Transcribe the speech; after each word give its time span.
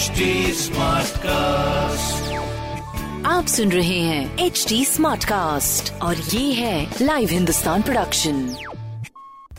HD 0.00 0.20
cast 1.18 2.32
आप 3.26 3.46
सुन 3.46 3.72
रहे 3.72 3.98
हैं 4.00 4.38
एच 4.38 4.66
डी 4.68 4.84
स्मार्ट 4.84 5.24
कास्ट 5.24 5.92
और 6.02 6.16
ये 6.16 6.52
है 6.52 6.94
live 7.02 7.28
Hindustan 7.28 7.82
production 7.82 8.56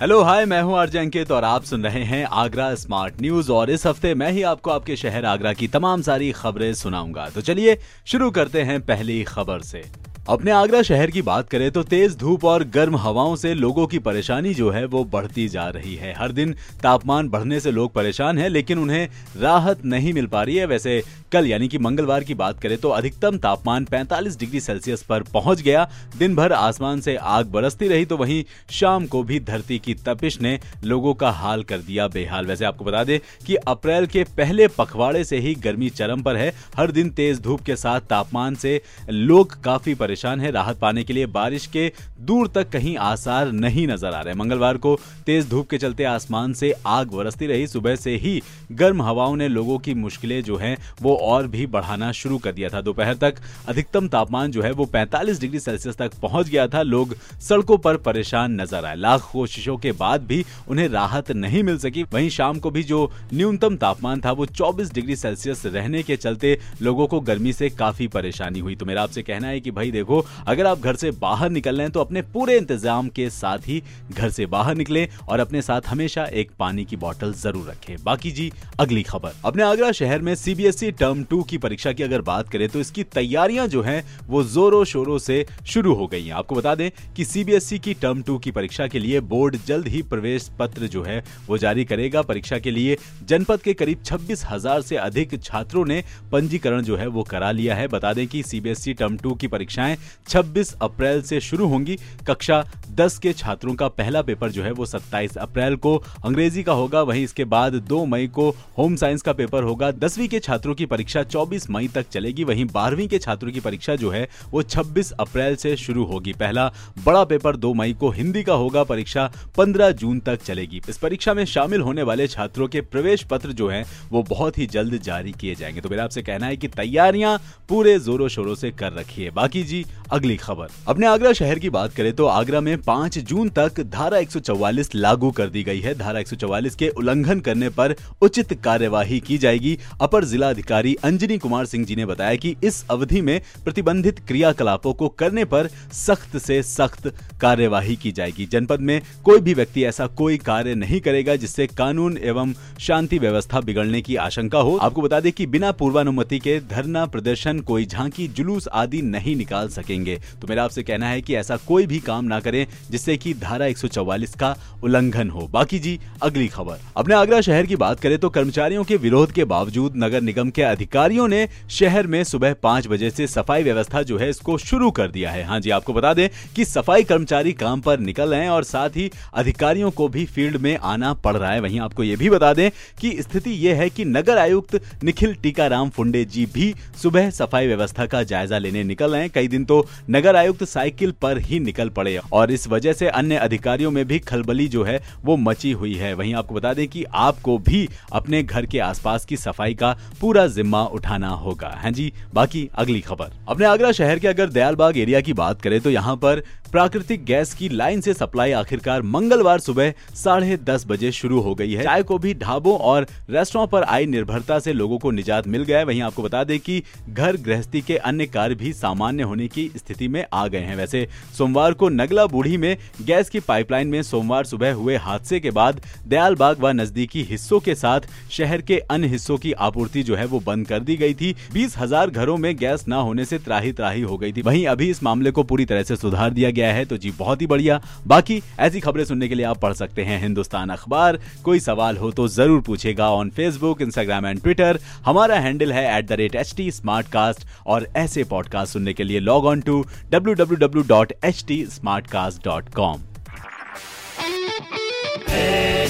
hello 0.01 0.21
hi 0.21 0.45
मैं 0.45 0.61
हूँ 0.61 0.77
आरजे 0.77 0.99
अंकित 0.99 1.31
और 1.31 1.43
आप 1.43 1.63
सुन 1.63 1.83
रहे 1.83 2.03
हैं 2.03 2.25
आगरा 2.25 2.75
स्मार्ट 2.75 3.21
न्यूज़ 3.21 3.51
और 3.51 3.69
इस 3.69 3.85
हफ़्ते 3.85 4.13
मैं 4.15 4.31
ही 4.31 4.41
आपको 4.43 4.71
आपके 4.71 4.95
शहर 4.95 5.25
आगरा 5.25 5.53
की 5.53 5.67
तमाम 5.67 6.01
सारी 6.01 6.31
खबरें 6.31 6.73
सुनाऊँगा। 6.73 7.29
तो 7.29 7.41
चलिए 7.41 7.79
शुरू 8.05 8.31
करते 8.31 8.61
हैं 8.61 8.81
पहली 8.81 9.23
खबर 9.23 9.61
से। 9.61 9.83
अपने 10.31 10.51
आगरा 10.51 10.81
शहर 10.81 11.11
की 11.11 11.21
बात 11.21 11.49
करें 11.49 11.69
तो 11.71 11.81
तेज 11.83 12.15
धूप 12.17 12.43
और 12.45 12.63
गर्म 12.63 12.95
हवाओं 12.95 13.35
से 13.35 13.53
लोगों 13.53 13.87
की 13.87 13.99
परेशानी 13.99 14.53
जो 14.53 14.69
है 14.71 14.85
वो 14.85 15.03
बढ़ती 15.05 15.47
जा 15.47 15.67
रही 15.69 15.95
है। 15.95 16.13
हर 16.17 16.31
दिन 16.31 16.53
तापमान 16.83 17.29
बढ़ने 17.29 17.59
से 17.59 17.71
लोग 17.71 17.93
परेशान 17.93 18.37
हैं, 18.37 18.47
लेकिन 18.49 18.79
उन्हें 18.79 19.07
राहत 19.37 19.83
नहीं 19.85 20.13
मिल 20.13 20.27
पा 20.27 20.43
रही 20.43 20.55
है। 20.55 20.65
वैसे 20.65 21.01
कल 21.31 21.47
यानी 21.47 21.67
कि 21.67 21.77
मंगलवार 21.77 22.23
की 22.23 22.33
बात 22.33 22.59
करें 22.59 22.77
तो 22.77 22.89
अधिकतम 22.89 23.37
तापमान 23.37 23.85
45 23.85 24.37
डिग्री 24.39 24.59
सेल्सियस 24.59 25.03
पर 25.03 25.23
पहुँच 25.23 25.61
गया। 25.61 25.87
दिन 26.17 26.35
भर 26.35 26.53
आसमान 26.53 27.01
से 27.01 27.15
आग 27.15 27.51
बरसती 27.51 27.87
रही 27.87 28.05
तो 28.05 28.17
वहीं 28.17 28.43
शाम 28.71 29.05
को 29.07 29.23
भी 29.23 29.39
धरती 29.41 29.79
की 29.79 29.93
तपिश 30.05 30.39
ने 30.41 30.57
लोगों 30.83 31.13
का 31.13 31.31
हाल 31.31 31.63
कर 31.63 31.77
दिया 31.81 32.07
बेहाल। 32.07 32.45
वैसे 32.45 32.65
आपको 32.65 32.85
बता 32.85 33.03
दें 33.03 33.17
कि 33.45 33.55
अप्रैल 33.55 34.07
के 34.07 34.23
पहले 34.37 34.67
पखवाड़े 34.69 35.23
से 35.23 35.39
ही 35.39 35.53
गर्मी 35.59 35.89
चरम 35.91 36.23
पर 36.23 36.35
है। 36.35 36.53
हर 36.77 36.91
दिन 36.91 37.09
तेज 37.11 37.41
धूप 37.41 37.61
के 37.61 37.75
साथ 37.75 38.09
तापमान 38.09 38.55
से 38.55 38.81
लोग 39.09 39.61
काफ़ी 39.63 39.95
परेशान 39.95 40.19
है। 40.25 40.51
राहत 40.51 40.79
पाने 40.79 41.03
के 41.03 41.13
लिए 41.13 41.25
बारिश 41.25 41.65
के 41.67 41.91
दूर 42.19 42.47
तक 42.47 42.69
कहीं 42.69 42.95
आसार 42.97 43.51
नहीं 43.51 43.87
नज़र 43.87 44.13
आ 44.13 44.21
रहे। 44.21 44.33
मंगलवार 44.33 44.77
को 44.77 44.95
तेज 45.25 45.49
धूप 45.49 45.69
के 45.69 45.77
चलते 45.77 46.03
आसमान 46.03 46.53
से 46.53 46.73
आग 46.85 47.11
बरसती 47.11 47.47
रही। 47.47 47.67
सुबह 47.67 47.95
से 47.95 48.15
ही 48.15 48.41
गर्म 48.71 49.01
हवाओं 49.01 49.35
ने 49.35 49.47
लोगों 49.47 49.77
की 49.79 49.93
मुश्किलें 49.93 50.41
जो 50.43 50.57
हैं, 50.57 50.77
वो 51.01 51.15
और 51.15 51.47
भी 51.47 51.65
बढ़ाना 51.67 52.11
शुरू 52.11 52.37
कर 52.37 52.51
दिया 52.51 52.69
था। 52.69 52.81
दोपहर 52.81 53.15
तक 53.15 53.35
अधिकतम 53.67 54.07
तापमान 54.07 54.51
जो 54.51 54.61
है, 54.61 54.71
वो 54.71 54.85
45 54.85 55.39
डिग्री 55.39 55.59
सेल्सियस 55.59 55.97
तक 55.97 56.11
पहुँच 56.21 56.49
गया 56.49 56.67
था। 56.67 56.81
लोग 56.81 57.15
सड़कों 57.41 57.77
पर 57.77 57.97
परेशान 57.97 58.61
नज़र 58.61 58.85
आए। 58.85 58.95
लाख 58.95 59.29
कोशिशों 59.31 59.77
के 59.77 59.91
बाद 59.91 60.21
भी 60.21 60.43
उन्हें 60.67 60.87
राहत 60.89 61.31
नहीं 61.31 61.63
मिल 61.63 61.77
सकी। 61.77 62.03
वहीं 62.03 62.29
शाम 62.29 62.59
को 62.59 62.71
भी 62.71 62.83
जो 62.83 63.11
न्यूनतम 63.33 63.75
तापमान 63.75 64.21
था, 64.21 64.31
वो 64.31 64.45
24 64.45 64.93
डिग्री 64.93 65.15
सेल्सियस 65.15 65.65
रहने 65.65 66.03
के 66.03 66.15
चलते 66.17 66.57
लोगों 66.81 67.07
को 67.07 67.19
गर्मी 67.21 67.53
से 67.53 67.69
काफ़ी 67.69 68.07
परेशानी 68.07 68.59
हुई। 68.59 68.75
तो 68.75 68.85
मेरा 68.85 69.03
आपसे 69.03 69.21
कहना 69.21 69.47
है 69.47 69.59
कि 69.59 69.71
भाई 69.71 69.91
देखो 70.01 70.23
अगर 70.47 70.65
आप 70.65 70.79
घर 70.81 70.95
से 70.95 71.11
बाहर 71.21 71.49
निकल 71.51 71.75
रहे 71.75 71.85
हैं 71.85 71.91
तो 71.91 71.99
अपने 72.01 72.21
पूरे 72.33 72.57
इंतज़ाम 72.57 73.09
के 73.11 73.29
साथ 73.31 73.67
ही 73.67 73.81
घर 74.11 74.29
से 74.31 74.45
बाहर 74.47 74.75
निकले 74.75 75.07
और 75.29 75.39
अपने 75.39 75.61
साथ 75.61 75.87
हमेशा 75.87 76.25
एक 76.35 76.51
पानी 76.59 76.85
की 76.85 76.95
बॉटल 76.97 77.33
ज़रूर 77.35 77.69
रखें। 77.69 77.95
बाकी 78.03 78.31
जी, 78.31 78.51
अगली 78.79 79.03
खबर। 79.03 79.33
अपने 79.45 79.63
आगरा 79.63 79.91
शहर 79.93 80.21
में 80.21 80.33
सीबीएसई 80.35 80.91
टर्म 80.93 81.23
टू 81.23 81.41
की 81.43 81.57
परीक्षा 81.59 81.91
की 81.93 82.03
अगर 82.03 82.21
बात 82.23 82.49
करें 82.49 82.67
तो 82.69 82.79
इसकी 82.79 83.03
तैयारियाँ 83.11 83.67
जो 83.67 83.81
है, 83.81 84.03
वो 84.27 84.43
जोरों 84.45 84.83
शोरों 84.85 85.17
से 85.19 85.45
शुरू 85.67 85.93
हो 85.93 86.07
गई 86.07 86.23
हैं। 86.23 86.33
आपको 86.33 86.55
बता 86.55 86.75
दें 86.75 86.89
कि 87.15 87.25
सीबीएसई 87.25 87.79
की 87.79 87.93
टर्म 87.95 88.21
टू 88.21 88.37
की 88.37 88.51
परीक्षा 88.51 88.87
के 88.87 88.99
लिए 88.99 89.19
बोर्ड 89.31 89.57
जल्द 89.67 89.87
ही 89.87 90.01
प्रवेश 90.03 90.49
पत्र 90.59 90.87
जो 90.87 91.03
है, 91.03 91.23
वो 91.47 91.57
जारी 91.57 91.85
करेगा। 91.85 92.21
परीक्षा 92.23 92.59
के 92.59 92.71
लिए 92.71 92.97
जनपद 93.23 93.61
के 93.61 93.73
करीब 93.73 94.03
छब्बीस 94.05 94.45
हज़ार 94.45 94.81
से 94.81 94.95
अधिक 94.99 95.41
छात्रों 95.43 95.85
ने 95.85 96.03
पंजीकरण 96.31 96.81
जो 96.81 96.97
है, 96.97 97.07
वो 97.07 97.23
करा 97.25 97.51
लिया 97.51 97.75
है। 97.75 97.87
बता 97.89 98.13
दें 98.13 98.25
कि 98.27 98.43
सीबीएसई 98.43 98.93
टर्म 98.93 99.17
टू 99.17 99.33
की 99.35 99.47
परीक्षाएँ 99.49 99.90
26 100.27 100.73
अप्रैल 100.81 101.21
से 101.21 101.39
शुरू 101.41 101.67
होंगी। 101.67 101.97
कक्षा 102.27 102.63
10 102.89 103.17
के 103.17 103.33
छात्रों 103.33 103.73
का 103.75 103.87
पहला 103.87 104.21
पेपर 104.21 104.51
जो 104.51 104.63
है 104.63 104.71
वो 104.71 104.85
27 104.85 105.37
अप्रैल 105.37 105.75
को 105.75 105.95
अंग्रेज़ी 106.25 106.63
का 106.63 106.73
होगा। 106.73 107.01
वहीं 107.01 107.23
इसके 107.23 107.45
बाद 107.45 107.75
2 107.89 108.05
मई 108.05 108.27
को 108.27 108.49
होम 108.77 108.95
साइंस 108.95 109.21
का 109.21 109.33
पेपर 109.33 109.63
होगा। 109.63 109.91
दसवीं 109.91 110.27
के 110.27 110.39
छात्रों 110.39 110.75
की 110.75 110.85
परीक्षा 110.85 111.23
24 111.23 111.69
मई 111.69 111.87
तक 111.87 112.09
चलेगी। 112.09 112.43
वहीं 112.43 112.65
बारहवीं 112.65 113.07
के 113.07 113.19
छात्रों 113.19 113.51
की 113.51 113.59
परीक्षा 113.59 113.95
जो 113.95 114.09
है 114.09 114.27
वो 114.51 114.61
26 114.61 115.11
अप्रैल 115.11 115.55
से 115.55 115.75
शुरू 115.77 116.03
होगी। 116.03 116.33
पहला 116.33 116.71
बड़ा 117.05 117.23
पेपर 117.23 117.55
2 117.55 117.73
मई 117.73 117.93
को 117.93 118.09
हिंदी 118.09 118.43
का 118.43 118.53
होगा। 118.53 118.83
परीक्षा 118.83 119.31
15 119.57 119.91
जून 119.91 120.19
तक 120.19 120.43
चलेगी। 120.43 120.81
इस 120.89 120.97
परीक्षा 120.97 121.33
में 121.33 121.45
शामिल 121.45 121.81
होने 121.81 122.03
वाले 122.03 122.27
छात्रों 122.27 122.67
के 122.67 122.81
प्रवेश 122.81 123.23
पत्र 123.23 123.51
जो 123.51 123.67
है 123.69 123.83
वो 124.11 124.23
बहुत 124.23 124.57
ही 124.57 124.67
जल्द 124.67 125.01
जारी 125.01 125.31
किए 125.31 125.55
जाएँगे। 125.55 125.81
तो 125.81 125.89
मेरा 125.89 126.03
आपसे 126.03 126.21
कहना 126.21 126.45
है 126.45 126.57
कि 126.57 126.67
तैयारियाँ 126.67 127.37
पूरे 127.69 127.99
जोरों 127.99 128.27
शोरों 128.27 128.55
से 128.55 128.71
कर 128.71 128.93
रखी 128.93 129.23
है। 129.23 129.29
बाकी 129.31 129.63
जी 129.63 129.80
अगली 130.11 130.35
खबर। 130.37 130.67
अपने 130.87 131.07
आगरा 131.07 131.31
शहर 131.33 131.59
की 131.59 131.69
बात 131.69 131.93
करें 131.93 132.11
तो 132.13 132.25
आगरा 132.25 132.61
में 132.61 132.81
5 132.81 133.17
जून 133.19 133.49
तक 133.49 133.79
धारा 133.81 134.17
144 134.17 134.95
लागू 134.95 135.31
कर 135.31 135.47
दी 135.47 135.63
गई 135.63 135.79
है। 135.79 135.93
धारा 135.95 136.19
144 136.19 136.75
के 136.75 136.89
उल्लंघन 136.89 137.39
करने 137.39 137.69
पर 137.69 137.95
उचित 138.21 138.53
कार्यवाही 138.63 139.19
की 139.19 139.37
जाएगी। 139.37 139.77
अपर 140.01 140.25
जिला 140.25 140.49
अधिकारी 140.49 140.95
अंजनी 141.03 141.37
कुमार 141.37 141.65
सिंह 141.65 141.85
जी 141.85 141.95
ने 141.95 142.05
बताया 142.05 142.35
कि 142.35 142.55
इस 142.63 142.83
अवधि 142.91 143.21
में 143.21 143.39
प्रतिबंधित 143.63 144.19
क्रियाकलापों 144.27 144.93
को 144.93 145.09
करने 145.09 145.45
पर 145.45 145.69
सख्त 145.93 146.37
से 146.37 146.61
सख्त 146.63 147.07
कार्यवाही 147.41 147.95
की 147.95 148.11
जाएगी। 148.11 148.45
जनपद 148.45 148.79
में 148.79 149.01
कोई 149.25 149.39
भी 149.39 149.53
व्यक्ति 149.53 149.83
ऐसा 149.83 150.07
कोई 150.07 150.37
कार्य 150.37 150.75
नहीं 150.75 150.99
करेगा 151.01 151.35
जिससे 151.35 151.67
कानून 151.67 152.17
एवं 152.17 152.53
शांति 152.79 153.19
व्यवस्था 153.19 153.61
बिगड़ने 153.61 154.01
की 154.01 154.15
आशंका 154.15 154.59
हो। 154.59 154.77
आपको 154.77 155.01
बता 155.01 155.19
दें 155.19 155.31
कि 155.31 155.45
बिना 155.45 155.71
पूर्वानुमति 155.71 156.39
के 156.39 156.59
धरना 156.61 157.05
प्रदर्शन, 157.05 157.59
कोई 157.59 157.85
झांकी, 157.85 158.27
जुलूस 158.27 158.67
आदि 158.67 159.01
नहीं 159.01 159.35
निकाल 159.35 159.69
सकेंगे। 159.71 160.19
तो 160.41 160.47
मेरा 160.47 160.63
आपसे 160.63 160.83
कहना 160.83 161.09
है 161.09 161.21
कि 161.21 161.35
ऐसा 161.35 161.57
कोई 161.57 161.85
भी 161.87 161.99
काम 162.01 162.25
ना 162.25 162.39
करें 162.39 162.65
जिससे 162.91 163.17
कि 163.17 163.33
धारा 163.33 163.65
144 163.65 164.35
का 164.35 164.55
उल्लंघन 164.83 165.29
हो। 165.29 165.47
बाकी 165.47 165.79
जी, 165.79 165.99
अगली 166.23 166.47
खबर। 166.47 166.79
अपने 166.97 167.15
आगरा 167.15 167.41
शहर 167.41 167.65
की 167.65 167.75
बात 167.75 167.99
करें 167.99 168.17
तो 168.19 168.29
कर्मचारियों 168.29 168.83
के 168.83 168.95
विरोध 168.97 169.31
के 169.31 169.45
बावजूद 169.45 169.93
नगर 169.97 170.21
निगम 170.21 170.49
के 170.49 170.61
अधिकारियों 170.63 171.27
ने 171.27 171.47
शहर 171.69 172.07
में 172.07 172.23
सुबह 172.23 172.53
पाँच 172.63 172.87
बजे 172.87 173.09
से 173.09 173.27
सफ़ाई 173.27 173.63
व्यवस्था 173.63 174.01
जो 174.03 174.17
है 174.17 174.29
इसको 174.29 174.57
शुरू 174.59 174.91
कर 174.91 175.11
दिया 175.11 175.31
है। 175.31 175.43
हाँ 175.43 175.59
जी, 175.59 175.69
आपको 175.69 175.93
बता 175.93 176.13
दें 176.13 176.27
कि 176.55 176.65
सफ़ाई 176.65 177.03
कर्मचारी 177.03 177.53
काम 177.53 177.81
पर 177.81 177.99
निकल 178.01 178.29
रहे 178.29 178.41
हैं 178.41 178.49
और 178.49 178.63
साथ 178.63 178.89
ही 178.89 179.09
अधिकारियों 179.33 179.91
को 179.91 180.07
भी 180.07 180.25
फ़ील्ड 180.25 180.57
में 180.57 180.75
आना 180.77 181.13
पड़ 181.15 181.35
रहा 181.35 181.51
है। 181.51 181.59
वहीं 181.61 181.79
आपको 181.79 182.03
ये 182.03 182.15
भी 182.15 182.29
बता 182.29 182.53
दें 182.53 182.69
कि 183.01 183.11
स्थिति 183.21 183.51
यह 183.59 183.77
है 183.77 183.89
कि 183.89 184.05
नगर 184.05 184.37
आयुक्त 184.37 184.79
निखिल 185.03 185.33
टीकाराम 185.33 185.89
फुंडे 185.89 186.23
जी 186.25 186.45
भी 186.53 186.73
सुबह 187.01 187.29
सफ़ाई 187.31 187.67
व्यवस्था 187.67 188.05
का 188.05 188.21
जायजा 188.23 188.57
लेने 188.57 188.83
निकल 188.83 189.11
रहे 189.11 189.21
हैं 189.21 189.29
कई 189.29 189.47
दिन 189.47 189.60
तो 189.65 189.85
नगर 190.09 190.35
आयुक्त 190.35 190.63
साइकिल 190.63 191.11
पर 191.11 191.37
ही 191.37 191.59
निकल 191.59 191.89
पड़े 191.89 192.17
और 192.33 192.51
इस 192.51 192.67
वजह 192.67 192.93
से 192.93 193.07
अन्य 193.07 193.35
अधिकारियों 193.35 193.91
में 193.91 194.05
भी 194.05 194.19
खलबली 194.19 194.67
जो 194.67 194.83
है, 194.83 194.99
वो 195.25 195.37
मची 195.37 195.71
हुई 195.71 195.93
है। 195.93 196.13
वहीं 196.13 196.33
आपको 196.33 196.55
बता 196.55 196.73
दें 196.73 196.87
कि 196.87 197.03
आपको 197.03 197.57
भी 197.57 197.87
अपने 198.13 198.43
घर 198.43 198.65
के 198.65 198.79
आसपास 198.79 199.25
की 199.25 199.37
सफ़ाई 199.37 199.73
का 199.73 199.95
पूरा 200.21 200.47
जिम्मा 200.47 200.83
उठाना 200.83 201.29
होगा। 201.29 201.67
है 201.67 201.81
हाँ 201.81 201.91
जी, 201.91 202.11
बाकी 202.33 202.67
अगली 202.75 203.01
खबर। 203.01 203.31
अपने 203.47 203.65
आगरा 203.65 203.91
शहर 203.91 204.19
के 204.19 204.27
अगर 204.27 204.49
दयालबाग 204.49 204.97
एरिया 204.97 205.21
की 205.21 205.33
बात 205.33 205.61
करें 205.61 205.79
तो 205.81 205.89
यहाँ 205.89 206.15
पर 206.15 206.43
प्राकृतिक 206.71 207.23
गैस 207.25 207.53
की 207.53 207.67
लाइन 207.69 208.01
से 208.01 208.13
सप्लाई 208.13 208.51
आखिरकार 208.51 209.01
मंगलवार 209.03 209.59
सुबह 209.59 209.93
साढ़े 210.15 210.57
दस 210.59 210.85
बजे 210.87 211.11
शुरू 211.11 211.39
हो 211.39 211.53
गई 211.55 211.71
है। 211.71 211.83
चाय 211.83 212.03
को 212.03 212.17
भी 212.17 212.33
ढाबों 212.33 212.77
और 212.79 213.07
रेस्टोरों 213.29 213.65
पर 213.67 213.83
आई 213.85 214.05
निर्भरता 214.05 214.59
से 214.59 214.73
लोगों 214.73 214.97
को 214.97 215.11
निजात 215.11 215.47
मिल 215.47 215.63
गया 215.63 215.81
वहीं 215.83 216.01
आपको 216.01 216.23
बता 216.23 216.43
दें 216.43 216.57
कि 216.59 216.81
घर 217.09 217.37
गृहस्थी 217.37 217.81
के 217.81 217.97
अन्य 217.99 218.25
कार्य 218.27 218.55
भी 218.55 218.71
सामान्य 218.73 219.23
होने 219.23 219.47
की 219.47 219.69
स्थिति 219.77 220.07
में 220.07 220.23
आ 220.33 220.45
गए 220.47 220.59
हैं। 220.59 220.75
वैसे 220.75 221.07
सोमवार 221.37 221.73
को 221.73 221.89
नगला 221.89 222.25
बूढ़ी 222.27 222.57
में 222.57 222.77
गैस 223.01 223.29
की 223.29 223.39
पाइपलाइन 223.41 223.87
में 223.87 224.01
सोमवार 224.03 224.45
सुबह 224.45 224.73
हुए 224.73 224.95
हादसे 224.99 225.39
के 225.39 225.51
बाद 225.51 225.81
दयालबाग 226.07 226.61
व 226.61 226.71
नजदीकी 226.71 227.23
हिस्सों 227.23 227.59
के 227.59 227.75
साथ 227.75 228.09
शहर 228.31 228.61
के 228.61 228.79
अन्य 228.91 229.07
हिस्सों 229.07 229.37
की 229.37 229.51
आपूर्ति 229.61 230.03
जो 230.03 230.15
है 230.15 230.25
वो 230.27 230.39
बंद 230.39 230.67
कर 230.67 230.79
दी 230.81 230.97
गई 230.97 231.13
थी। 231.13 231.35
बीस 231.53 231.77
हज़ार 231.77 232.09
घरों 232.09 232.37
में 232.37 232.55
गैस 232.57 232.85
न 232.89 233.03
होने 233.03 233.25
से 233.25 233.39
त्राही 233.39 233.71
त्राही 233.73 234.01
हो 234.03 234.17
गई 234.17 234.33
थी। 234.33 234.41
वहीं 234.41 234.65
अभी 234.67 234.89
इस 234.89 235.03
मामले 235.03 235.31
को 235.31 235.43
पूरी 235.43 235.65
तरह 235.65 235.83
से 235.83 235.95
सुधार 235.97 236.29
दिया 236.31 236.49
गया 236.51 236.59
है 236.67 236.85
तो 236.85 236.97
जी 236.97 237.11
बहुत 237.11 237.41
ही 237.41 237.47
बढ़िया। 237.47 237.79
बाकी 238.07 238.41
ऐसी 238.59 238.79
खबरें 238.79 239.03
सुनने 239.05 239.27
के 239.27 239.35
लिए 239.35 239.45
आप 239.45 239.59
पढ़ 239.61 239.73
सकते 239.73 240.03
हैं 240.03 240.19
हिंदुस्तान 240.21 240.69
अखबार। 240.69 241.19
कोई 241.43 241.59
सवाल 241.59 241.97
हो 241.97 242.11
तो 242.11 242.27
ज़रूर 242.27 242.61
पूछेगा 242.61 243.09
on 243.11 243.29
Facebook 243.29 243.81
Instagram 243.81 244.25
and 244.25 244.41
Twitter 244.41 244.79
हमारा 245.05 245.39
हैंडल 245.39 245.71
है 245.73 245.85
at 245.97 246.07
the 246.07 246.11
rate 246.21 246.35
H 246.35 246.53
T 246.57 246.71
smart 246.71 247.07
cast 247.11 247.45
और 247.67 247.87
ऐसे 247.97 248.23
पॉडकास्ट 248.23 248.73
सुनने 248.73 248.93
के 248.93 249.03
लिए 249.03 249.19
log 249.19 249.45
on 249.45 249.61
to 249.61 249.83
W 250.11 250.33
W 250.33 250.67
W 250.67 250.83
dot 250.87 251.13
H 251.25 251.43
T 251.47 251.65
smart 251.71 252.07
cast 252.07 252.43
dot 252.45 252.73
com 252.73 253.01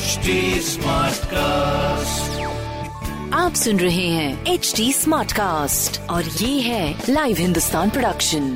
HD 0.02 0.34
Smartcast. 0.66 2.40
आप 3.34 3.54
सुन 3.56 3.80
रहे 3.80 4.08
हैं 4.08 4.46
एच 4.46 4.74
डी 4.78 4.92
स्मार्ट 4.94 5.32
कास्ट 5.32 6.00
और 6.10 6.24
ये 6.24 6.60
है 6.62 6.96
लाइव 7.10 7.38
हिंदुस्तान 7.40 7.90
प्रोडक्शन 7.90 8.50